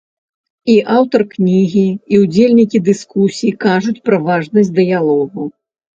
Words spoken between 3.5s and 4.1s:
кажуць